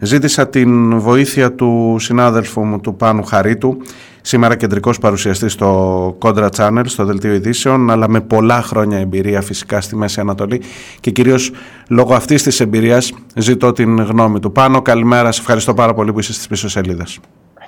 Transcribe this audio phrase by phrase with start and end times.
[0.00, 3.76] Ζήτησα την βοήθεια του συνάδελφου μου του Πάνου Χαρίτου,
[4.20, 9.80] σήμερα κεντρικός παρουσιαστής στο Contra Channel, στο Δελτίο Ειδήσεων, αλλά με πολλά χρόνια εμπειρία φυσικά
[9.80, 10.62] στη Μέση Ανατολή
[11.00, 11.52] και κυρίως
[11.88, 14.52] λόγω αυτής της εμπειρίας ζητώ την γνώμη του.
[14.52, 17.20] Πάνο, καλημέρα, σε ευχαριστώ πάρα πολύ που είσαι στις πίσω σελίδες.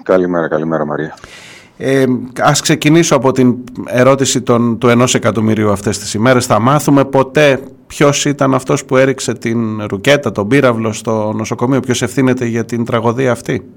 [0.02, 1.14] Καλημέρα, καλημέρα Μαρία.
[1.80, 2.04] Ε,
[2.40, 3.56] ας ξεκινήσω από την
[3.86, 6.46] ερώτηση των, του ενός εκατομμυρίου αυτές τις ημέρες.
[6.46, 12.02] Θα μάθουμε ποτέ ποιος ήταν αυτός που έριξε την ρουκέτα, τον πύραυλο στο νοσοκομείο, ποιος
[12.02, 13.70] ευθύνεται για την τραγωδία αυτή;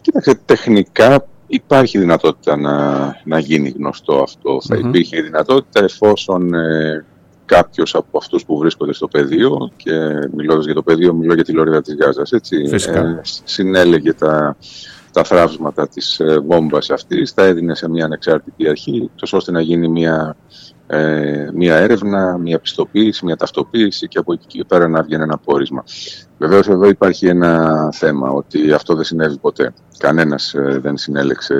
[0.00, 4.60] Κοίταξε, τεχνικά υπάρχει δυνατότητα να, να γίνει γνωστό αυτό.
[4.68, 7.04] Θα υπήρχε δυνατότητα εφόσον ε,
[7.44, 9.92] κάποιος από αυτούς που βρίσκονται στο πεδίο και
[10.36, 14.56] μιλώντας για το πεδίο μιλώ για τη Λόριδα της Γάζας, έτσι, ε, συνέλεγε τα,
[15.12, 19.60] τα θράψματα της ε, βόμβας αυτής, τα έδινε σε μια ανεξάρτητη αρχή, τόσο ώστε να
[19.60, 20.36] γίνει μια
[20.92, 25.38] ε, μια έρευνα, μια πιστοποίηση, μια ταυτοποίηση και από εκεί και πέρα να βγει ένα
[25.38, 25.84] πόρισμα.
[26.38, 29.72] Βεβαίως εδώ υπάρχει ένα θέμα ότι αυτό δεν συνέβη ποτέ.
[29.98, 31.54] Κανένας ε, δεν συνέλεξε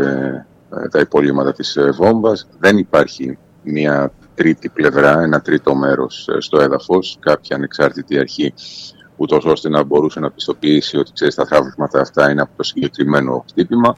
[0.70, 2.48] ε, τα υπολείμματα της ε, βόμβας.
[2.58, 8.54] Δεν υπάρχει μια τρίτη πλευρά, ένα τρίτο μέρος στο έδαφος, κάποια ανεξάρτητη αρχή
[9.20, 13.44] ούτως ώστε να μπορούσε να πιστοποιήσει ότι ξέρεις τα θαύματα αυτά είναι από το συγκεκριμένο
[13.48, 13.96] χτύπημα.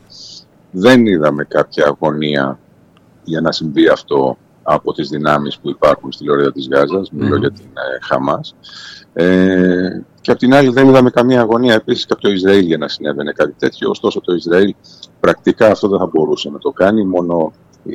[0.71, 2.59] Δεν είδαμε κάποια αγωνία
[3.25, 7.51] για να συμβεί αυτό από τις δυνάμεις που υπάρχουν στη Λωρίδα της Γάζας, μιλώ για
[7.51, 8.55] την ε, Χαμάς.
[9.13, 12.79] Ε, και απ' την άλλη δεν είδαμε καμία αγωνία επίσης και από το Ισραήλ για
[12.79, 13.91] να συνέβαινε κάτι τέτοιο.
[13.91, 14.75] Ωστόσο το Ισραήλ
[15.21, 17.53] πρακτικά αυτό δεν θα μπορούσε να το κάνει, μόνο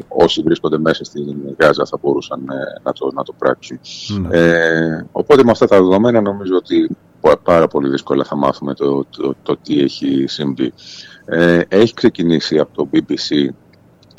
[0.08, 3.80] όσοι βρίσκονται μέσα στην Γάζα θα μπορούσαν ε, να, το, να το πράξουν.
[4.22, 4.38] Ναι.
[4.38, 6.89] Ε, οπότε με αυτά τα δεδομένα νομίζω ότι
[7.44, 10.73] πάρα πολύ δύσκολα θα μάθουμε το, το, το, τι έχει συμβεί.
[11.26, 13.50] Ε, έχει ξεκινήσει από το BBC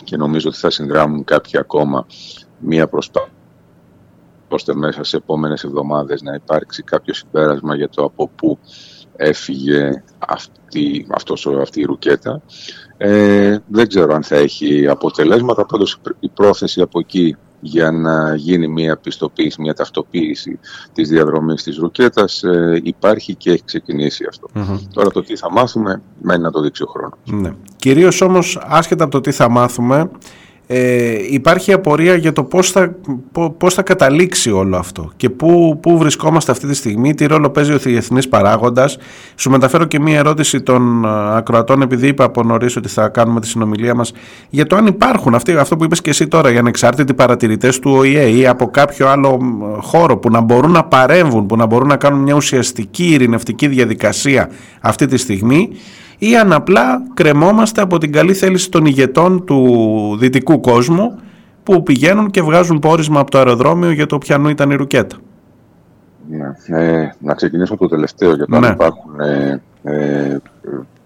[0.04, 2.06] και νομίζω ότι θα συνδράμουν κάποιοι ακόμα
[2.58, 3.32] μία προσπάθεια
[4.48, 8.58] ώστε μέσα σε επόμενες εβδομάδες να υπάρξει κάποιο συμπέρασμα για το από πού
[9.16, 12.42] έφυγε αυτή, αυτός, αυτή η ρουκέτα.
[12.96, 18.68] Ε, δεν ξέρω αν θα έχει αποτελέσματα, πάντως η πρόθεση από εκεί για να γίνει
[18.68, 20.58] μια πιστοποίηση, μια ταυτοποίηση
[20.92, 24.24] της διαδρομής της ρουκέτας ε, υπάρχει και έχει ξεκινήσει
[24.92, 27.18] Τώρα το τι θα μάθουμε μένει να το δείξει ο χρόνος.
[27.24, 27.52] Ναι.
[27.76, 30.10] Κυρίως όμως άσχετα από το τι θα μάθουμε
[30.70, 32.94] ε, υπάρχει απορία για το πώς θα,
[33.58, 37.72] πώς θα καταλήξει όλο αυτό και πού, πού βρισκόμαστε αυτή τη στιγμή, τι ρόλο παίζει
[37.72, 38.98] ο διεθνής παράγοντας.
[39.36, 43.40] Σου μεταφέρω και μία ερώτηση των ε, ακροατών επειδή είπα από νωρίς ότι θα κάνουμε
[43.40, 44.12] τη συνομιλία μας
[44.50, 47.90] για το αν υπάρχουν αυτοί, αυτό που είπες και εσύ τώρα για ανεξάρτητοι παρατηρητές του
[47.90, 49.38] ΟΗΕ ή από κάποιο άλλο
[49.80, 54.50] χώρο που να μπορούν να παρέμβουν, που να μπορούν να κάνουν μια ουσιαστική ειρηνευτική διαδικασία
[54.80, 55.70] αυτή τη στιγμή
[56.18, 61.18] ή αν απλά κρεμόμαστε από την καλή θέληση των ηγετών του δυτικού κόσμου
[61.62, 65.16] που πηγαίνουν και βγάζουν πόρισμα από το αεροδρόμιο για το ποιανού ήταν η ρουκέτα.
[66.28, 66.76] Ναι.
[66.78, 68.68] Ε, να ξεκινήσω από το τελευταίο για το αν ναι.
[68.68, 70.38] υπάρχουν ε, ε,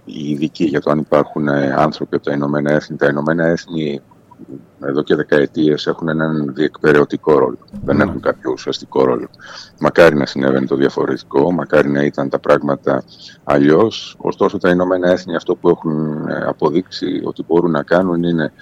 [0.05, 2.97] οι ειδικοί για το αν υπάρχουν ε, άνθρωποι από τα Ηνωμένα Έθνη.
[2.97, 4.01] Τα Ηνωμένα Έθνη
[4.87, 7.59] εδώ και δεκαετίες έχουν έναν διεκπαιρεωτικό ρόλο.
[7.85, 8.03] Δεν ναι.
[8.03, 9.29] έχουν κάποιο ουσιαστικό ρόλο.
[9.81, 13.05] Μακάρι να συνέβαινε το διαφορετικό, μακάρι να ήταν τα πράγματα
[13.45, 14.17] αλλιώς.
[14.19, 18.53] Ωστόσο, τα Ηνωμένα Έθνη αυτό που έχουν ε, αποδείξει ότι μπορούν να κάνουν είναι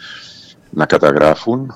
[0.70, 1.74] να καταγράφουν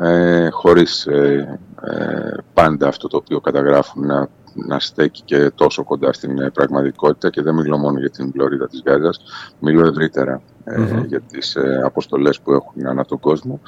[0.00, 6.12] ε, χωρίς ε, ε, πάντα αυτό το οποίο καταγράφουν να να στέκει και τόσο κοντά
[6.12, 9.20] στην ε, πραγματικότητα και δεν μιλώ μόνο για την πλωρίδα της Γάζας,
[9.58, 13.60] μιλώ ευρύτερα ε, για τις ε, αποστολές που έχουν ανά τον κόσμο.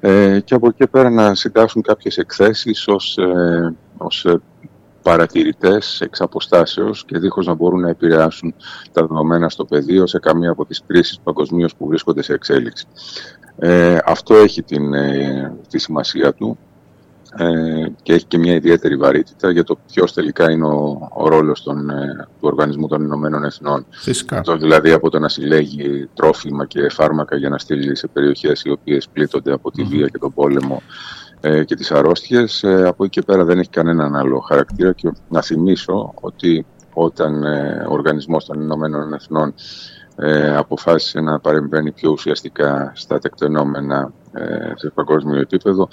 [0.00, 4.26] Ε, και από εκεί πέρα να συντάσσουν κάποιες εκθέσεις ως, ε, ως
[5.02, 8.54] παρατηρητές εξ αποστάσεως και δίχως να μπορούν να επηρεάσουν
[8.92, 12.86] τα δεδομένα στο πεδίο σε καμία από τις κρίσεις παγκοσμίως που βρίσκονται σε εξέλιξη.
[14.04, 14.92] αυτό έχει την,
[15.68, 16.58] τη σημασία του
[17.36, 21.62] ε, και έχει και μια ιδιαίτερη βαρύτητα για το ποιος τελικά είναι ο, ο ρόλος
[21.62, 23.86] των, ε, του Οργανισμού των Ηνωμένων Εθνών.
[23.90, 24.42] Φυσικά.
[24.58, 29.08] δηλαδή από το να συλλέγει τρόφιμα και φάρμακα για να στείλει σε περιοχές οι οποίες
[29.08, 30.82] πλήττονται από τη βία και τον πόλεμο
[31.40, 32.62] ε, και τις αρρώστιες.
[32.62, 37.44] Ε, από εκεί και πέρα δεν έχει κανέναν άλλο χαρακτήρα και να θυμίσω ότι όταν
[37.88, 39.54] ο Οργανισμός των Ηνωμένων Εθνών
[40.16, 45.88] ε, αποφάσισε να παρεμβαίνει πιο ουσιαστικά στα τεκτενόμενα ε, σε παγκόσμιο επίπεδο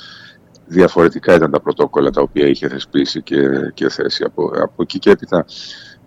[0.72, 5.10] διαφορετικά ήταν τα πρωτόκολλα τα οποία είχε θεσπίσει και, και θέσει από, από εκεί και
[5.10, 5.46] έπειτα.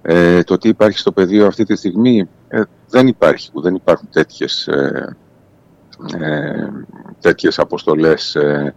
[0.02, 4.66] Ε, το τι υπάρχει στο πεδίο αυτή τη στιγμή ε, δεν υπάρχει, δεν υπάρχουν τέτοιες,
[4.66, 5.16] ε,
[6.18, 6.68] ε
[7.20, 8.74] τέτοιες αποστολές ε,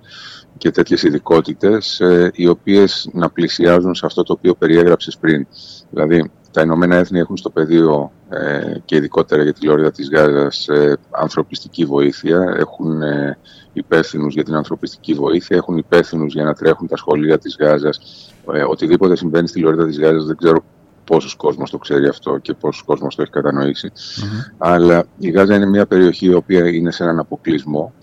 [0.57, 2.01] και τέτοιες ειδικότητες
[2.33, 5.47] οι οποίες να πλησιάζουν σε αυτό το οποίο περιέγραψες πριν.
[5.89, 8.11] Δηλαδή τα Ηνωμένα Έθνη έχουν στο πεδίο
[8.85, 10.67] και ειδικότερα για τη Λόριδα της Γάζας
[11.11, 13.01] ανθρωπιστική βοήθεια, έχουν
[13.73, 17.99] υπεύθυνους για την ανθρωπιστική βοήθεια, έχουν υπεύθυνους για να τρέχουν τα σχολεία της Γάζας.
[18.53, 20.63] Ε, οτιδήποτε συμβαίνει στη Λωρίδα της Γάζας δεν ξέρω
[21.03, 23.91] πόσος κόσμος το ξέρει αυτό και πόσος κόσμος το έχει κατανοήσει.
[24.57, 27.93] Αλλά η Γάζα είναι μια περιοχή η οποία είναι σε έναν αποκλεισμό.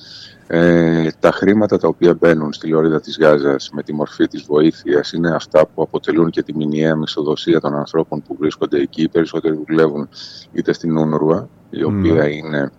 [0.46, 5.12] Ε, τα χρήματα τα οποία μπαίνουν στη λωρίδα της Γάζας με τη μορφή της βοήθειας
[5.12, 9.02] είναι αυτά που αποτελούν και τη μηνιαία μισοδοσία των ανθρώπων που βρίσκονται εκεί.
[9.02, 10.08] Οι περισσότεροι δουλεύουν
[10.52, 12.70] είτε στην Ούνρουα, η οποία είναι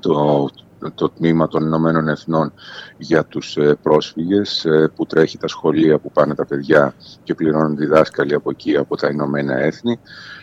[0.00, 0.48] το,
[0.94, 2.52] το τμήμα των Ηνωμένων Εθνών
[2.98, 7.76] για τους ε, πρόσφυγες ε, που τρέχει τα σχολεία που πάνε τα παιδιά και πληρώνουν
[7.76, 9.98] διδάσκαλοι από εκεί, από τα Ηνωμένα Έθνη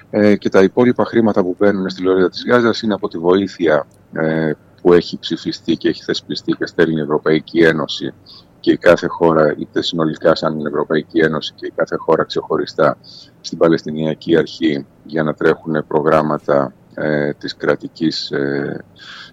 [0.10, 3.88] ε, και τα υπόλοιπα χρήματα που παίρνουν στη Λωρίδα της Γάζας είναι από τη βοήθεια
[4.86, 8.14] που έχει ψηφιστεί και έχει θεσπιστεί και στέλνει η Ευρωπαϊκή Ένωση
[8.60, 12.98] και η κάθε χώρα, είτε συνολικά σαν την Ευρωπαϊκή Ένωση και η κάθε χώρα ξεχωριστά
[13.42, 18.84] στην Παλαιστινιακή Αρχή για να τρέχουν προγράμματα ε, της κρατικής ε,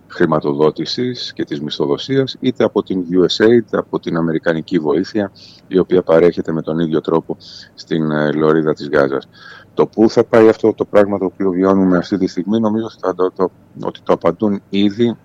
[0.07, 5.33] χρηματοδότησης και της μισθοδοσίας είτε από την USAID, είτε από την Αμερικανική βοήθεια
[5.69, 7.37] η οποία παρέχεται με τον ίδιο τρόπο
[7.75, 9.29] στην ε, λωρίδα της Γάζας.
[9.75, 13.33] Το πού θα πάει αυτό το πράγμα το οποίο βιώνουμε αυτή τη στιγμή νομίζω το,
[13.37, 13.51] το,
[13.83, 15.17] ότι το απαντούν ήδη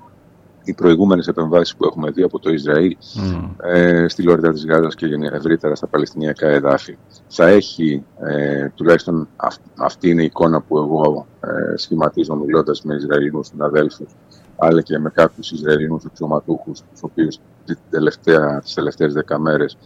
[0.68, 3.50] οι προηγούμενες επεμβάσεις που έχουμε δει από το Ισραήλ mm.
[3.64, 6.98] ε, στη Λόριδα της Γάζας και ευρύτερα στα Παλαιστινιακά εδάφη.
[7.28, 9.28] Θα έχει, ε, τουλάχιστον
[9.75, 14.08] αυτή είναι η εικόνα που εγώ ε, σχηματίζω μιλώντας με Ισραηλινούς συναδέλφους,
[14.58, 19.78] αλλά και με κάποιους Ισραηλινούς αξιωματούχους, τους οποίους τις τελευταίες δέκα μέρες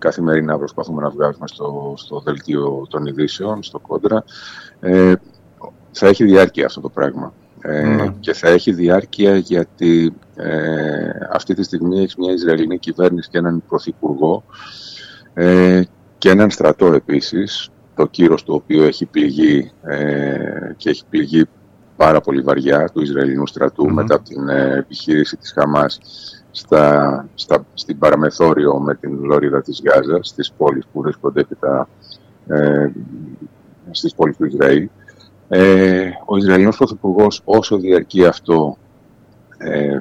[0.00, 4.24] καθημερινά προσπαθούμε να βγάζουμε στο, στο δελτίο των ειδήσεων, στο κόντρα.
[4.80, 5.12] Ε,
[5.92, 7.32] θα έχει διάρκεια αυτό το πράγμα.
[7.62, 8.14] Ε, ναι.
[8.20, 13.62] και θα έχει διάρκεια γιατί ε, αυτή τη στιγμή έχεις μια Ισραηλινή κυβέρνηση και έναν
[13.68, 14.44] πρωθυπουργό
[15.34, 15.82] ε,
[16.18, 21.44] και έναν στρατό επίσης, το κύρος του οποίου έχει πληγεί ε, και έχει πληγεί
[21.96, 23.42] πάρα πολύ βαριά του Ισραηλινού
[23.92, 26.00] μετά από την ε, επιχείρηση της Χαμάς
[26.50, 31.56] στα, στα, στην παραμεθόριο με την λωρίδα της Γάζας, στις πόλεις που βρίσκονται επί
[32.46, 32.90] ε,
[33.90, 34.88] στις πόλεις του Ισραήλ.
[35.52, 38.76] Ε, ο Ισραηλινός Πρωθυπουργός όσο διαρκεί αυτό
[39.58, 39.98] ε,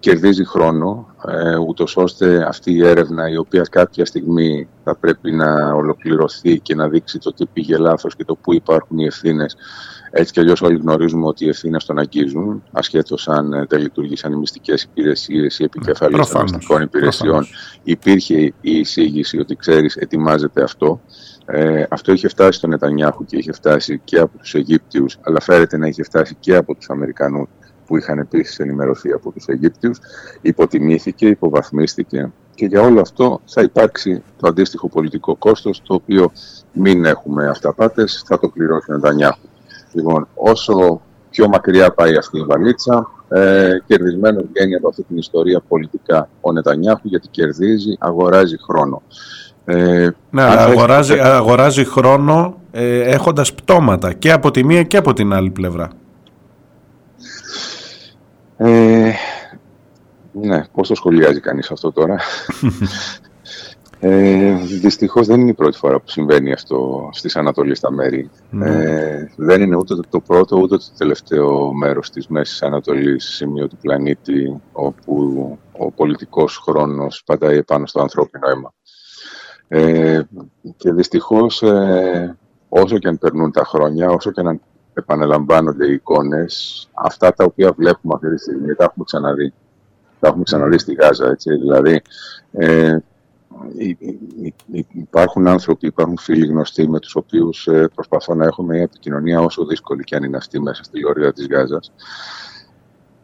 [0.00, 5.72] κερδίζει χρόνο ε, ούτως ώστε αυτή η έρευνα η οποία κάποια στιγμή θα πρέπει να
[5.72, 9.56] ολοκληρωθεί και να δείξει το τι πήγε λάθος και το πού υπάρχουν οι ευθύνες.
[10.10, 14.32] Έτσι κι αλλιώς όλοι γνωρίζουμε ότι οι ευθύνες τον αγγίζουν, ασχέτως αν ε, δεν λειτουργήσαν
[14.32, 17.30] οι μυστικές υπηρεσίες, οι επικεφαλεί των μυστικών υπηρεσιών.
[17.30, 17.80] Προφανώς.
[17.82, 21.00] Υπήρχε η εισήγηση ότι ξέρεις, ετοιμάζεται αυτό.
[21.44, 25.76] Ε, αυτό είχε φτάσει στον Νετανιάχου και είχε φτάσει και από τους Αιγύπτιους, αλλά φέρεται
[25.76, 27.48] να είχε φτάσει και από τους Αμερικανούς
[27.90, 29.98] που είχαν επίσης ενημερωθεί από τους Αιγύπτιους.
[30.40, 36.32] Υποτιμήθηκε, υποβαθμίστηκε και για όλο αυτό θα υπάρξει το αντίστοιχο πολιτικό κόστος, το οποίο
[36.72, 39.46] μην έχουμε αυταπάτες, θα το πληρώσει ο Νετανιάχου.
[39.92, 41.00] Λοιπόν, όσο
[41.30, 46.52] πιο μακριά πάει αυτή η βαλίτσα, ε, κερδισμένος βγαίνει από αυτή την ιστορία πολιτικά ο
[46.52, 49.02] Νετανιάχου, γιατί κερδίζει, αγοράζει χρόνο.
[49.64, 55.32] Ε, ναι, αγοράζει, αγοράζει χρόνο ε, έχοντας πτώματα και από τη μία και από την
[55.32, 55.90] άλλη πλευρά.
[58.62, 59.12] Ε,
[60.32, 62.18] ναι, πώς το σχολιάζει κανείς αυτό τώρα;
[64.02, 68.30] Ε, δυστυχώς δεν είναι η πρώτη φορά που συμβαίνει αυτό στις Ανατολής στα μέρη.
[68.50, 68.70] Ναι.
[68.70, 73.76] Ε, δεν είναι ούτε το πρώτο ούτε το τελευταίο μέρος της Μέσης Ανατολής σημείο του
[73.76, 78.74] πλανήτη όπου ο πολιτικός χρόνος πατάει επάνω στο ανθρώπινο αίμα.
[79.68, 80.22] Ε,
[80.76, 84.60] και δυστυχώς ε, όσο και αν περνούν τα χρόνια, όσο και αν
[85.00, 89.52] επαναλαμβάνονται οι εικόνες, αυτά τα οποία βλέπουμε αυτή τη στιγμή τα έχουμε ξαναδεί.
[90.20, 91.56] Τα έχουμε ξαναδεί στη Γάζα, έτσι.
[91.56, 92.02] Δηλαδή,
[92.52, 92.96] ε,
[94.92, 99.64] υπάρχουν άνθρωποι, υπάρχουν φίλοι γνωστοί με τους οποίους ε, προσπαθώ να έχω μια επικοινωνία όσο
[99.64, 101.92] δύσκολη και αν είναι αυτή μέσα στη λωρίδα της Γάζας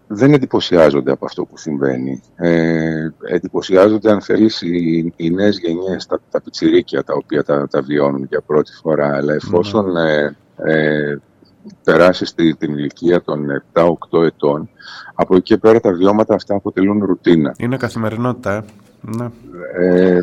[0.07, 2.23] δεν εντυπωσιάζονται από αυτό που συμβαίνει.
[2.37, 7.83] Ε, εντυπωσιάζονται, αν θέλεις, οι, οι νέες γενιές, τα, τα πιτσιρίκια τα οποία τα, τα
[7.83, 9.17] βιώνουν για πρώτη φορά.
[9.17, 10.13] Αλλά εφόσον ναι.
[10.13, 11.19] ε, ε,
[11.85, 14.69] περάσει την ηλικία των 7-8 ετών,
[15.15, 17.55] από εκεί και πέρα τα βιώματα αυτά αποτελούν ρουτίνα.
[17.59, 18.65] Είναι καθημερινότητα, ε.
[19.01, 19.31] Ναι.
[19.77, 20.21] Ε,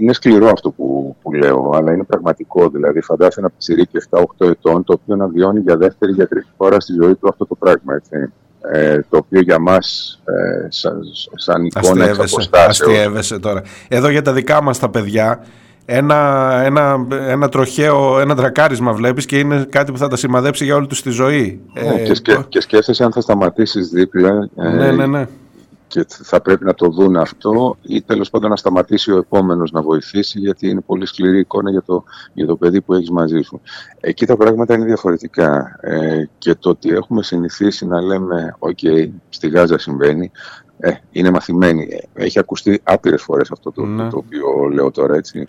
[0.00, 2.68] είναι σκληρό αυτό που, που λέω, αλλά είναι πραγματικό.
[2.68, 6.80] Δηλαδή, φαντάζεσαι ένα πιτσιρίκι 7-8 ετών, το οποίο να βιώνει για δεύτερη για τρίτη φορά
[6.80, 7.94] στη ζωή του αυτό το πράγμα.
[7.94, 8.32] Έτσι.
[8.72, 11.00] Ε, το οποίο για μας ε, σαν,
[11.34, 12.16] σαν εικόνα
[12.50, 13.62] Αστείευεσαι τώρα.
[13.88, 15.44] Εδώ για τα δικά μας τα παιδιά
[15.84, 20.74] ένα, ένα, ένα τροχαίο, ένα τρακάρισμα βλέπεις και είναι κάτι που θα τα σημαδέψει για
[20.74, 21.60] όλη τους τη ζωή.
[21.72, 25.26] Ναι, ε, και, σκέ, και σκέφτεσαι αν θα σταματήσεις δίπλα ε, ναι, ναι, ναι
[25.92, 29.82] και θα πρέπει να το δουν αυτό ή τέλος πάντων να σταματήσει ο επόμενος να
[29.82, 33.60] βοηθήσει γιατί είναι πολύ σκληρή εικόνα για το, για το παιδί που έχεις μαζί σου.
[34.00, 38.78] Εκεί τα πράγματα είναι διαφορετικά ε, και το ότι έχουμε συνηθίσει να λέμε «ΟΚ,
[39.28, 40.30] στη Γάζα συμβαίνει,
[40.78, 41.88] ε, είναι μαθημένη.
[42.14, 44.08] Έχει ακουστεί άπειρες φορές αυτό το, ναι.
[44.08, 45.48] το, οποίο λέω τώρα έτσι.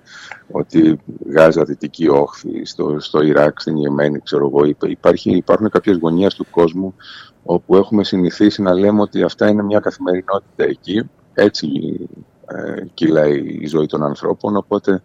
[0.51, 0.99] Ότι
[1.33, 4.75] Γάζα, Δυτική Όχθη, στο, στο Ιράκ, στην Ιεμένη, ξέρω εγώ.
[4.87, 6.95] Υπάρχει, υπάρχουν κάποιες γωνίες του κόσμου
[7.43, 11.09] όπου έχουμε συνηθίσει να λέμε ότι αυτά είναι μια καθημερινότητα εκεί.
[11.33, 11.67] Έτσι
[12.47, 14.55] ε, κυλάει η ζωή των ανθρώπων.
[14.55, 15.01] Οπότε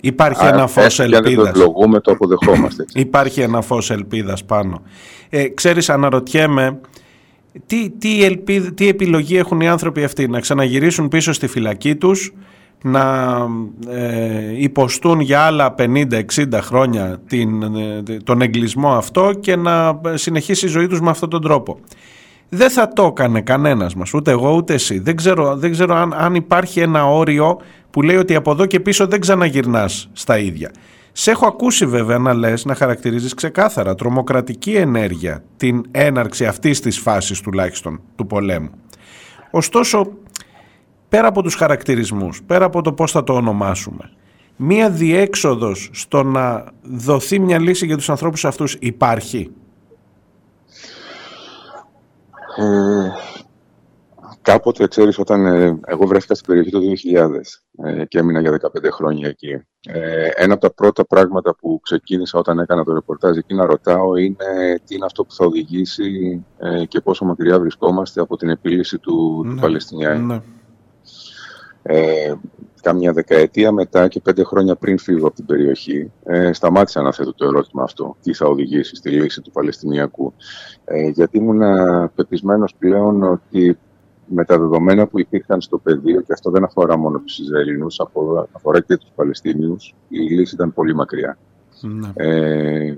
[0.00, 1.52] Υπάρχει ένα φως ελπίδας.
[1.52, 2.84] το το αποδεχόμαστε.
[2.94, 4.82] Υπάρχει ένα φως ελπίδας πάνω.
[5.28, 6.80] Ε, ξέρεις, αναρωτιέμαι,
[7.66, 12.32] τι, τι, ελπίδ, τι επιλογή έχουν οι άνθρωποι αυτοί, να ξαναγυρίσουν πίσω στη φυλακή τους,
[12.82, 13.36] να
[13.88, 16.02] ε, υποστούν για άλλα 50-60
[16.52, 21.42] χρόνια την, ε, τον εγκλισμό αυτό και να συνεχίσει η ζωή τους με αυτόν τον
[21.42, 21.78] τρόπο.
[22.48, 24.98] Δεν θα το έκανε κανένας μας, ούτε εγώ ούτε εσύ.
[24.98, 28.80] Δεν ξέρω, δεν ξέρω αν, αν υπάρχει ένα όριο που λέει ότι από εδώ και
[28.80, 30.70] πίσω δεν ξαναγυρνάς στα ίδια.
[31.12, 36.98] Σε έχω ακούσει βέβαια να λες, να χαρακτηρίζεις ξεκάθαρα τρομοκρατική ενέργεια την έναρξη αυτής της
[36.98, 38.70] φάσης τουλάχιστον του πολέμου.
[39.50, 40.12] Ωστόσο,
[41.08, 44.10] πέρα από τους χαρακτηρισμούς, πέρα από το πώς θα το ονομάσουμε,
[44.56, 49.50] μία διέξοδος στο να δοθεί μια λύση για τους ανθρώπους αυτούς υπάρχει;
[52.56, 53.08] Ε,
[54.42, 56.78] κάποτε, ξέρεις, όταν ε, εγώ βρέθηκα στην περιοχή το
[57.78, 61.80] 2000 ε, και έμεινα για 15 χρόνια εκεί, ε, ένα από τα πρώτα πράγματα που
[61.82, 66.44] ξεκίνησα όταν έκανα το ρεπορτάζ εκεί να ρωτάω είναι τι είναι αυτό που θα οδηγήσει
[66.58, 70.18] ε, και πόσο μακριά βρισκόμαστε από την επίλυση του, ναι, του Παλαιστινιάη.
[70.18, 70.42] Ναι.
[71.82, 72.34] Ε,
[72.82, 77.34] κάμια δεκαετία μετά και πέντε χρόνια πριν φύγω από την περιοχή, ε, σταμάτησα να θέτω
[77.34, 80.32] το ερώτημα αυτό, τι θα οδηγήσει στη λύση του Παλαιστινιακού.
[80.84, 81.62] Ε, γιατί ήμουν
[82.14, 83.78] πεπισμένος πλέον ότι
[84.32, 88.00] με τα δεδομένα που υπήρχαν στο πεδίο, και αυτό δεν αφορά μόνο τους Ισραηλινούς,
[88.52, 91.38] αφορά και τους Παλαιστίνιους, η λύση ήταν πολύ μακριά.
[91.80, 92.12] Ναι.
[92.14, 92.96] Ε,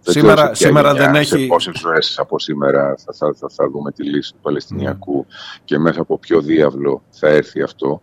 [0.00, 1.38] σήμερα σήμερα δεν έχει...
[1.38, 5.60] Σε πόσες ζωές από σήμερα θα, θα, θα, θα δούμε τη λύση του Παλαιστινιακού mm.
[5.64, 8.00] και μέσα από ποιο διάβλο θα έρθει αυτό.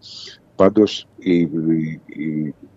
[0.56, 2.02] Πάντως η, η,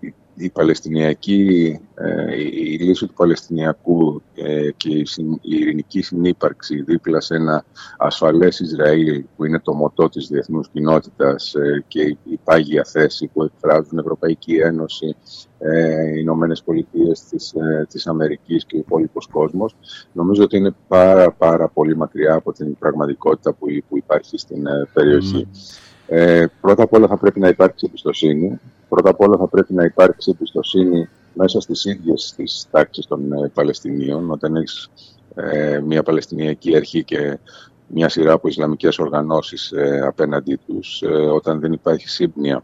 [0.01, 5.07] η, η Παλαιστινιακή, ε, η λύση του Παλαιστινιακού ε, και η
[5.41, 7.65] ειρηνική συνύπαρξη δίπλα σε ένα
[7.99, 13.43] ασφαλές Ισραήλ που είναι το μοτό της διεθνούς κοινότητας ε, και η πάγια θέση που
[13.43, 15.17] εκφράζουν η Ευρωπαϊκή Ένωση,
[16.17, 17.55] οι Ηνωμένες Πολιτείες της,
[17.89, 19.77] της Αμερικής και ο υπόλοιπος κόσμος,
[20.13, 25.49] νομίζω ότι είναι πάρα πάρα πολύ μακριά από την πραγματικότητα που, που υπάρχει στην περιοχή.
[26.11, 28.61] Ε, πρώτα απ' όλα θα πρέπει να υπάρξει εμπιστοσύνη.
[28.89, 33.51] Πρώτα απ' όλα θα πρέπει να υπάρξει εμπιστοσύνη μέσα στις ίδιες τις τάξεις των ε,
[33.55, 34.31] Παλαιστινίων.
[34.31, 34.91] Όταν έχεις
[35.35, 37.39] ε, μια Παλαιστινιακή αρχή και
[37.87, 42.63] μια σειρά από Ισλαμικές οργανώσεις ε, απέναντί τους, ε, όταν δεν υπάρχει σύμπνοια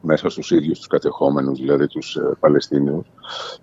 [0.00, 3.06] μέσα στους ίδιους τους κατεχόμενους, δηλαδή τους ε, Παλαιστίνιους.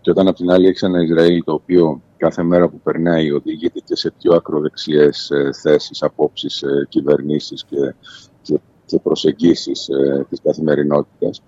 [0.01, 3.79] Και όταν απ' την άλλη έχεις ένα Ισραήλ το οποίο κάθε μέρα που περνάει οδηγείται
[3.79, 7.95] και σε πιο ακροδεξιές ε, θέσεις, απόψεις, ε, κυβερνήσεις και,
[8.41, 11.41] και και προσεγγίσεις ε, της καθημερινότητας.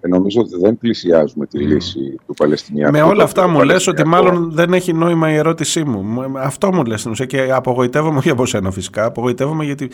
[0.00, 2.92] Ε, νομίζω ότι δεν πλησιάζουμε τη λύση του Παλαιστινιακού.
[2.92, 6.22] Με όλα αυτά μου λες ότι μάλλον δεν έχει νόημα η ερώτησή μου.
[6.38, 9.04] Αυτό μου λες και απογοητεύομαι όχι από σένα φυσικά.
[9.04, 9.90] Απογοητεύομαι γιατί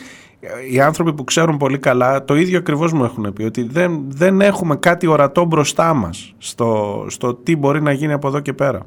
[0.71, 4.41] οι άνθρωποι που ξέρουν πολύ καλά το ίδιο ακριβώς μου έχουν πει ότι δεν, δεν
[4.41, 8.85] έχουμε κάτι ορατό μπροστά μας στο, στο τι μπορεί να γίνει από εδώ και πέρα.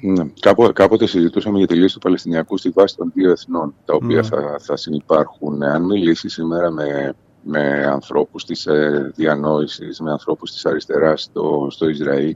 [0.00, 0.72] Ναι.
[0.72, 4.22] κάποτε συζητούσαμε για τη λύση του Παλαιστινιακού στη βάση των δύο εθνών, τα οποία ναι.
[4.22, 5.62] θα, θα συνεπάρχουν.
[5.62, 11.88] Αν μιλήσεις σήμερα με, με ανθρώπους της ε, διανόησης, με ανθρώπους της αριστεράς στο, στο
[11.88, 12.34] Ισραήλ,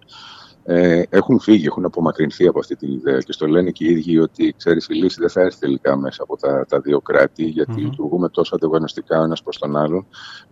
[0.65, 4.19] ε, έχουν φύγει, έχουν απομακρυνθεί από αυτή την ιδέα και στο λένε και οι ίδιοι
[4.19, 7.73] ότι ξέρεις, η λύση δεν θα έρθει τελικά μέσα από τα, τα δύο κράτη γιατί
[7.77, 7.83] mm-hmm.
[7.83, 10.07] λειτουργούμε τόσο ανταγωνιστικά ο ένας προς τον άλλον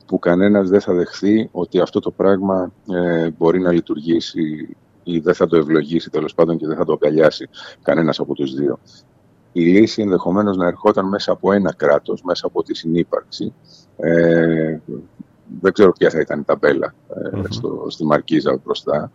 [0.07, 4.77] που κανένας δεν θα δεχθεί ότι αυτό το πράγμα ε, μπορεί να λειτουργήσει
[5.09, 7.49] ή δεν θα το ευλογήσει τέλος πάντων και δεν θα το αγκαλιάσει
[7.83, 8.79] κανένας από τους δύο.
[9.53, 13.55] Η λύση ενδεχομένως να ερχόταν μέσα από ένα κράτος, μέσα από τη συνύπαρξη.
[13.97, 14.79] Ε,
[15.61, 19.11] δεν ξέρω ποια θα ήταν η ταμπέλα ε, στο, στη Μαρκίζα μπροστά,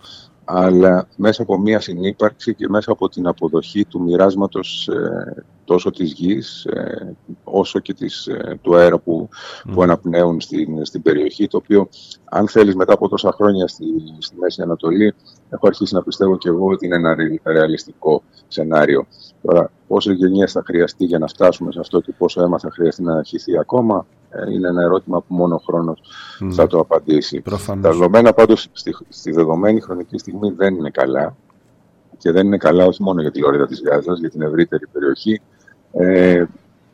[0.46, 6.12] αλλά μέσα από μια συνύπαρξη και μέσα από την αποδοχή του μοιράσματος ε, τόσο της
[6.12, 9.30] γης ε, όσο και της, ε, του αέρα που,
[9.74, 11.90] που αναπνέουν στην, στην περιοχή το οποίο
[12.24, 13.86] αν θέλεις μετά από τόσα χρόνια στη,
[14.18, 15.14] στη Μέση Ανατολή
[15.50, 19.06] έχω αρχίσει να πιστεύω και εγώ ότι είναι ένα ρεαλιστικό σενάριο.
[19.42, 23.04] Τώρα πόσε γενιές θα χρειαστεί για να φτάσουμε σε αυτό και πόσο αίμα θα χρειαστεί
[23.04, 24.23] να αρχίσει ακόμα ε,
[24.54, 26.02] είναι ένα ερώτημα που μόνο ο χρόνος
[26.52, 27.42] θα το απαντήσει.
[27.42, 27.84] Προφανώς.
[27.84, 31.36] Τα δεδομένα πάντως στη, στη δεδομένη χρονική στιγμή δεν είναι καλά
[32.18, 35.42] και δεν είναι καλά όχι μόνο για τη Λόριδα της Γάζας, για την ευρύτερη περιοχή.
[35.92, 36.46] Ε,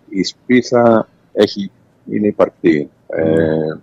[0.10, 1.72] η σπίθα έχει,
[2.12, 2.89] είναι υπαρκτή.
[3.08, 3.77] Ε,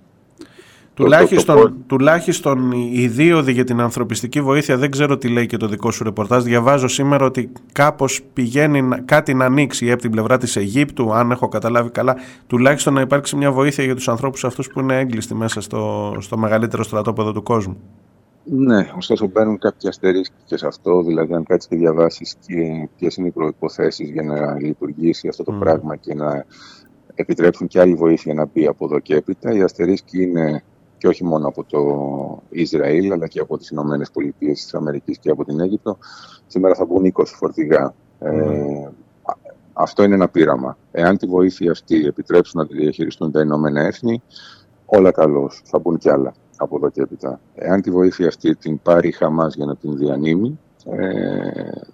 [0.96, 5.90] Τουλάχιστον, τουλάχιστον η δίωδη για την ανθρωπιστική βοήθεια δεν ξέρω τι λέει και το δικό
[5.90, 6.44] σου ρεπορτάζ.
[6.44, 11.48] Διαβάζω σήμερα ότι κάπως πηγαίνει κάτι να ανοίξει από την πλευρά της Αιγύπτου, αν έχω
[11.48, 15.60] καταλάβει καλά, τουλάχιστον να υπάρξει μια βοήθεια για τους ανθρώπους αυτούς που είναι έγκλειστοι μέσα
[15.60, 17.76] στο, στο μεγαλύτερο στρατόπεδο του κόσμου.
[18.44, 22.36] Ναι, ωστόσο μπαίνουν κάποια αστερίσκοι και σε αυτό, δηλαδή αν κάτσεις και διαβάσεις
[22.98, 26.44] ποιες είναι οι προποθέσει για να λειτουργήσει αυτό το πράγμα και να
[27.14, 29.52] επιτρέψουν και άλλη βοήθεια να μπει από εδώ και έπειτα.
[29.52, 30.62] Οι αστερίσκοι είναι
[31.06, 35.30] και όχι μόνο από το Ισραήλ, αλλά και από τις Ηνωμένες Πολιτείες της Αμερικής και
[35.30, 35.98] από την Αίγυπτο.
[36.46, 37.94] Σήμερα θα μπουν 20 φορτηγά.
[38.18, 38.88] Ε,
[39.72, 40.78] αυτό είναι ένα πείραμα.
[40.92, 44.22] Εάν τη βοήθεια αυτή επιτρέψουν να τη διαχειριστούν τα Ηνωμένα Έθνη,
[44.86, 45.62] όλα καλώς.
[45.64, 47.40] Θα μπουν κι άλλα από εδώ και έπειτα.
[47.54, 50.58] Εάν τη βοήθεια αυτή την πάρει η Χαμάς για να την διανύμει,
[50.90, 51.08] ε,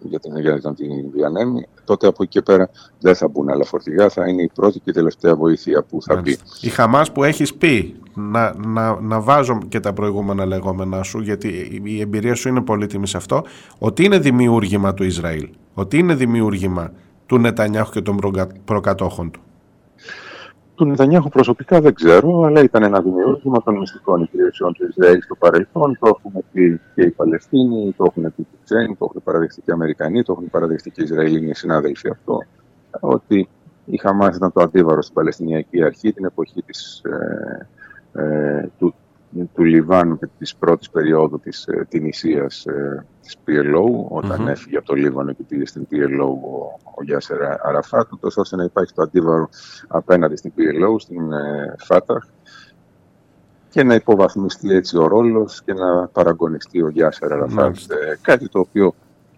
[0.00, 2.70] για, την, για να την διανέμει, τότε από εκεί και πέρα
[3.00, 6.36] δεν θα μπουν άλλα φορτηγά, θα είναι η πρώτη και τελευταία βοήθεια που θα μπει.
[6.60, 11.80] Η Χαμάς που έχεις πει, να, να, να βάζω και τα προηγούμενα λεγόμενά σου, γιατί
[11.84, 13.42] η εμπειρία σου είναι πολύτιμη σε αυτό,
[13.78, 16.92] ότι είναι δημιούργημα του Ισραήλ, ότι είναι δημιούργημα
[17.26, 18.18] του Νετανιάχου και των
[18.64, 19.40] προκατόχων του.
[20.74, 25.34] Του Νετανιάχου προσωπικά δεν ξέρω, αλλά ήταν ένα δημιούργημα των μυστικών υπηρεσιών του Ισραήλ στο
[25.34, 25.98] παρελθόν.
[26.00, 29.60] Το έχουν πει και οι Παλαιστίνοι, το έχουν πει και οι Ξένοι, το έχουν παραδεχτεί
[29.60, 32.38] και οι Αμερικανοί, το έχουν παραδεχτεί και οι Ισραηλοί συνάδελφοι αυτό.
[33.00, 33.48] Ότι
[33.84, 37.68] η Χαμάς ήταν το αντίβαρο στην Παλαιστινιακή Αρχή την εποχή της, ε,
[38.22, 38.94] ε, του,
[39.54, 44.86] του Λιβάνου και της πρώτης περίοδου της ε, Τινησίας ε, της PLO, όταν έφυγε από
[44.86, 49.02] το Λίβανο και πήγε στην PLO ο, ο Γιάσερ Αραφάτ, τόσο ώστε να υπάρχει το
[49.02, 49.48] αντίβαρο
[49.88, 52.24] απέναντι στην PLO, στην ε, Φάταχ,
[53.68, 57.76] και να υποβαθμιστεί έτσι ο ρόλος και να παραγωνιστεί ο Γιάσερ Αραφάτ.
[57.76, 58.94] Ε, κάτι το οποίο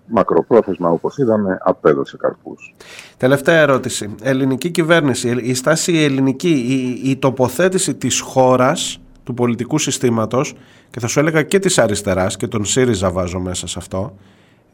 [0.07, 2.75] μακροπρόθεσμα, όπως είδαμε, απέδωσε καρπούς.
[3.17, 4.15] Τελευταία ερώτηση.
[4.23, 10.55] Ελληνική κυβέρνηση, η στάση ελληνική, η, η τοποθέτηση της χώρας του πολιτικού συστήματος
[10.91, 14.17] και θα σου έλεγα και της αριστεράς και τον ΣΥΡΙΖΑ βάζω μέσα σε αυτό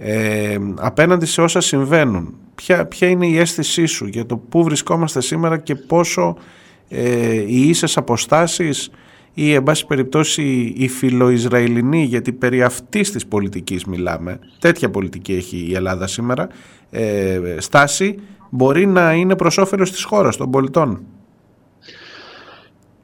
[0.02, 2.34] ε, απέναντι σε όσα συμβαίνουν.
[2.54, 6.36] Ποια, ποια είναι η αίσθησή σου για το πού βρισκόμαστε σήμερα και πόσο
[6.88, 8.90] ε, οι ίσες αποστάσεις
[9.34, 15.66] ή εν πάση περιπτώσει η φιλοϊσραηλινή γιατί περί αυτής της πολιτικής μιλάμε τέτοια πολιτική έχει
[15.68, 16.48] η Ελλάδα σήμερα
[16.90, 18.18] ε, στάση
[18.50, 21.02] μπορεί να είναι προς όφελος της χώρας των πολιτών.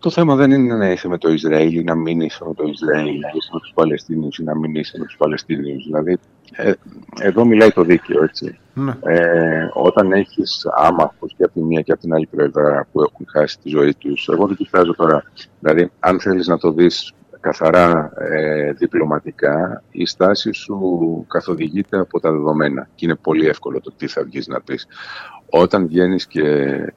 [0.07, 2.65] Το θέμα δεν είναι να είσαι με το Ισραήλ ή να μην είσαι με το
[2.67, 5.85] Ισραήλ, να είσαι με τους Παλαιστίνιους ή να μην είσαι με τους Παλαιστίνιους.
[5.85, 6.19] Δηλαδή,
[6.53, 6.73] ε,
[7.21, 8.59] εδώ μιλάει το δίκαιο, έτσι.
[8.75, 8.93] Ναι.
[9.03, 13.27] Ε, όταν έχεις άμαχου και από τη μία και από την άλλη πλευρά που έχουν
[13.29, 15.23] χάσει τη ζωή τους, εγώ δεν κοιτάζω τώρα.
[15.61, 22.31] Δηλαδή, αν θέλεις να το δεις καθαρά ε, διπλωματικά, η στάση σου καθοδηγείται από τα
[22.31, 24.87] δεδομένα και είναι πολύ εύκολο το τι θα βγεις να πεις.
[25.51, 26.43] Όταν βγαίνεις και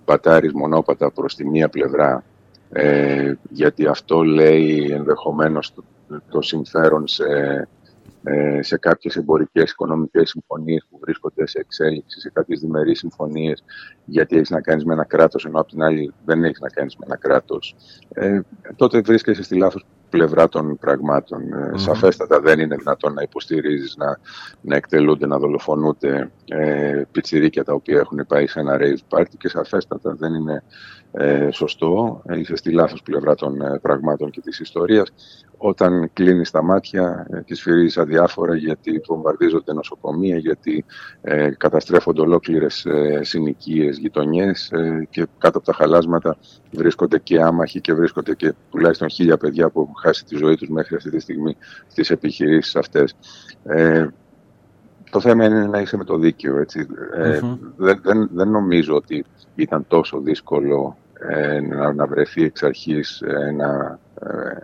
[0.05, 2.23] πατάρεις μονόπατα προς τη μία πλευρά
[2.71, 5.83] ε, γιατί αυτό λέει ενδεχομένως το,
[6.29, 7.23] το συμφέρον σε,
[8.23, 13.63] ε, σε κάποιες εμπορικές οικονομικές συμφωνίες που βρίσκονται σε εξέλιξη, σε κάποιες διμερείς συμφωνίες,
[14.05, 16.95] γιατί έχεις να κάνεις με ένα κράτος, ενώ από την άλλη δεν έχεις να κάνεις
[16.95, 17.75] με ένα κράτος,
[18.13, 18.39] ε,
[18.75, 21.41] τότε βρίσκεσαι στη λάθος πλευρά των πραγμάτων.
[21.41, 21.77] Mm-hmm.
[21.79, 24.19] Σαφέστατα δεν είναι δυνατόν να υποστηρίζεις να,
[24.61, 29.49] να εκτελούνται, να δολοφονούνται ε, πιτσιρίκια τα οποία έχουν πάει σε ένα rave party και
[29.49, 30.63] σαφέστατα δεν είναι
[31.11, 35.11] ε, σωστό, είσαι στη λάθος πλευρά των ε, πραγμάτων και της ιστορίας.
[35.57, 40.85] Όταν κλείνεις τα μάτια ε, και σφυρίζει αδιάφορα γιατί βομβαρδίζονται νοσοκομεία, γιατί
[41.21, 46.37] ε, καταστρέφονται ολόκληρες ε, συνοικίες, γειτονιές ε, και κάτω από τα χαλάσματα
[46.71, 50.69] βρίσκονται και άμαχοι και βρίσκονται και τουλάχιστον χίλια παιδιά που έχουν χάσει τη ζωή τους
[50.69, 51.57] μέχρι αυτή τη στιγμή
[51.87, 53.15] στις επιχειρήσεις αυτές.
[53.63, 54.07] Ε,
[55.09, 56.57] το θέμα είναι να είσαι με το δίκαιο.
[56.57, 56.87] Έτσι.
[57.15, 57.39] Ε,
[57.75, 60.97] δεν, δεν, δεν νομίζω ότι ήταν τόσο δύσκολο
[61.29, 64.57] ε, να, να βρεθεί εξ αρχής ένα, ε,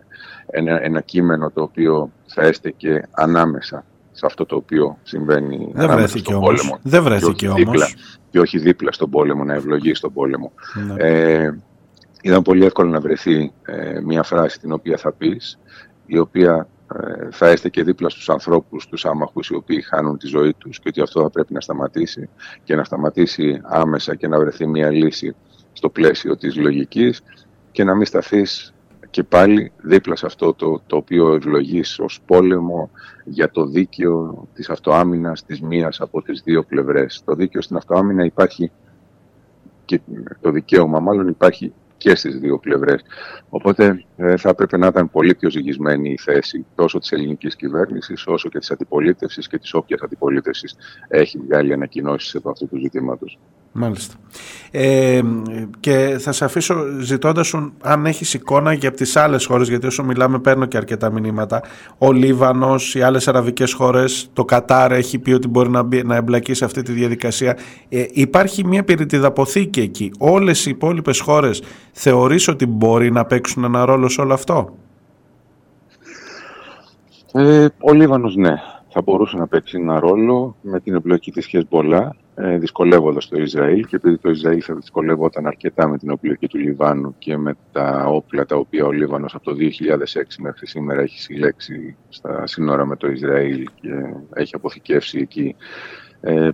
[0.45, 6.19] ένα, ένα κείμενο το οποίο θα έστεκε ανάμεσα σε αυτό το οποίο συμβαίνει δεν βρέθηκε
[6.19, 6.47] στον όμως.
[6.47, 6.79] πόλεμο.
[6.83, 7.59] Δεν βρέθηκε όμως.
[7.59, 7.87] Δίπλα,
[8.29, 10.51] και όχι δίπλα στον πόλεμο, να ευλογεί στον πόλεμο.
[10.87, 11.03] Ναι.
[11.03, 11.57] Ε,
[12.25, 15.59] ήταν πολύ εύκολο να βρεθεί ε, μια φράση την οποία θα πεις,
[16.05, 20.27] η οποία ε, θα έστε και δίπλα στους ανθρώπους, στους άμαχους οι οποίοι χάνουν τη
[20.27, 22.29] ζωή τους και ότι αυτό θα πρέπει να σταματήσει
[22.63, 25.35] και να σταματήσει άμεσα και να βρεθεί μια λύση
[25.73, 27.21] στο πλαίσιο της λογικής
[27.71, 28.73] και να μην σταθείς
[29.09, 32.89] και πάλι δίπλα σε αυτό το, το οποίο ευλογείς ως πόλεμο
[33.25, 37.21] για το δίκαιο της αυτοάμυνας της μίας από τις δύο πλευρές.
[37.25, 38.71] Το δίκαιο στην αυτοάμυνα υπάρχει
[39.85, 40.01] και
[40.41, 41.73] το δικαίωμα μάλλον υπάρχει
[42.05, 43.01] και στις δύο πλευρές.
[43.49, 48.27] Οπότε ε, θα έπρεπε να ήταν πολύ πιο ζυγισμένη η θέση τόσο της ελληνικής κυβέρνησης
[48.27, 50.75] όσο και της αντιπολίτευσης και της όποιας αντιπολίτευσης
[51.07, 53.39] έχει βγάλει ανακοινώσεις από αυτού του ζητήματος.
[53.77, 54.15] Μάλιστα.
[54.71, 55.21] Ε,
[55.79, 59.87] και θα σε αφήσω ζητώντας σου αν έχεις εικόνα και από τις άλλες χώρες, γιατί
[59.87, 61.61] όσο μιλάμε παίρνω και αρκετά μηνύματα.
[61.97, 66.15] Ο Λίβανος, οι άλλες αραβικές χώρες, το Κατάρ έχει πει ότι μπορεί να, μπει, να
[66.15, 67.57] εμπλακεί σε αυτή τη διαδικασία.
[67.89, 70.11] Ε, υπάρχει μια πυρητιδαποθήκη εκεί.
[70.19, 71.61] Όλες οι υπόλοιπες χώρες
[71.91, 74.75] θεωρείς ότι μπορεί να παίξουν ένα ρόλο σε όλο αυτό;
[77.33, 78.53] Ε, ο Λίβανος ναι,
[78.97, 83.85] θα μπορούσε να παίξει ένα ρόλο με την εμπλοκή της Χεσμολά ε, δυσκολεύοντας το Ισραήλ
[83.85, 88.05] και επειδή το Ισραήλ θα δυσκολεύονταν αρκετά με την οπλική του Λιβάνου και με τα
[88.07, 92.95] όπλα τα οποία ο Λίβανος από το 2006 μέχρι σήμερα έχει συλλέξει στα σύνορα με
[92.95, 93.91] το Ισραήλ και
[94.33, 95.55] έχει αποθηκεύσει εκεί.
[96.21, 96.49] Ε,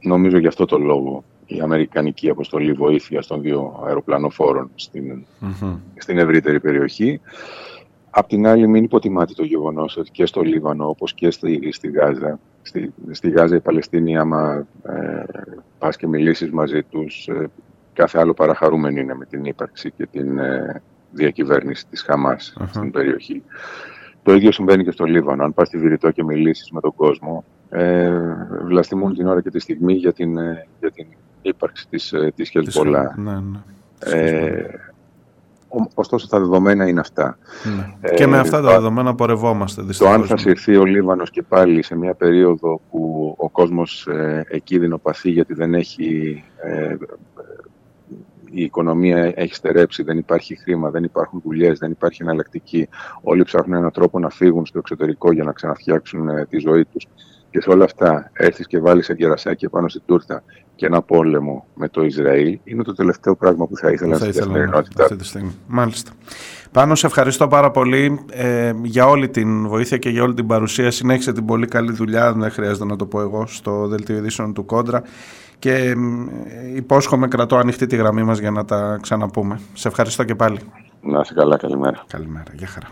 [0.00, 5.24] νομίζω γι' αυτό το λόγο η Αμερικανική αποστολή βοήθεια των δύο αεροπλανοφόρων στην,
[5.96, 7.20] στην ευρύτερη περιοχή.
[8.16, 11.90] Απ' την άλλη, μην υποτιμάτε το γεγονός ότι και στο Λίβανο, όπως και στη, στη
[11.90, 15.24] Γάζα, στη, στη Γάζα οι Παλαιστίνοι, άμα ε,
[15.78, 17.50] πας και μιλήσεις μαζί τους, ε,
[17.92, 23.42] κάθε άλλο παραχαρούμενοι είναι με την ύπαρξη και την ε, διακυβέρνηση της χαμα στην περιοχή.
[24.22, 25.44] Το ίδιο συμβαίνει και στο Λίβανο.
[25.44, 28.12] Αν πας στη Βηρητό και μιλήσεις με τον κόσμο, ε,
[28.64, 31.06] βλαστημούν την ώρα και τη στιγμή για την, ε, για την
[31.42, 33.14] ύπαρξη της, ε, της Χεσμολά.
[33.16, 33.58] Ναι, ναι.
[33.98, 34.64] Ε,
[35.94, 37.38] Ωστόσο τα δεδομένα είναι αυτά.
[37.76, 37.94] Ναι.
[38.00, 40.14] Ε, και με αυτά τα δεδομένα πορευόμαστε δυστυχώς.
[40.14, 44.44] Το αν θα συρθεί ο Λίβανος και πάλι σε μια περίοδο που ο κόσμος ε,
[44.48, 46.42] εκεί δεινοπαθεί γιατί δεν έχει...
[46.62, 46.96] Ε,
[48.56, 52.88] η οικονομία έχει στερέψει, δεν υπάρχει χρήμα, δεν υπάρχουν δουλειές, δεν υπάρχει εναλλακτική.
[53.22, 57.06] Όλοι ψάχνουν έναν τρόπο να φύγουν στο εξωτερικό για να ξαναφτιάξουν ε, τη ζωή τους.
[57.50, 60.42] Και σε όλα αυτά έρθεις και βάλεις ένα κερασάκι πάνω στην τούρτα
[60.74, 65.00] και ένα πόλεμο με το Ισραήλ είναι το τελευταίο πράγμα που θα ήθελα να στην
[65.00, 65.52] αυτή τη στιγμή.
[65.66, 66.10] Μάλιστα.
[66.72, 70.90] Πάνω σε ευχαριστώ πάρα πολύ ε, για όλη την βοήθεια και για όλη την παρουσία.
[70.90, 74.64] Συνέχισε την πολύ καλή δουλειά, δεν χρειάζεται να το πω εγώ, στο Δελτίο Ειδήσεων του
[74.64, 75.02] Κόντρα
[75.58, 75.94] και ε,
[76.74, 79.60] υπόσχομαι κρατώ ανοιχτή τη γραμμή μας για να τα ξαναπούμε.
[79.72, 80.58] Σε ευχαριστώ και πάλι.
[81.00, 82.04] Να είσαι καλά, καλημέρα.
[82.06, 82.86] Καλημέρα, γεια χαρά.